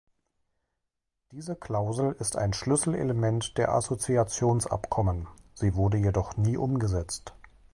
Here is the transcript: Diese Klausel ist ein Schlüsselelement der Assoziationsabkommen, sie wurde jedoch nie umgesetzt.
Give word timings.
Diese 1.31 1.55
Klausel 1.55 2.13
ist 2.13 2.35
ein 2.35 2.53
Schlüsselelement 2.53 3.55
der 3.59 3.71
Assoziationsabkommen, 3.73 5.27
sie 5.53 5.75
wurde 5.75 5.99
jedoch 5.99 6.37
nie 6.37 6.57
umgesetzt. 6.57 7.35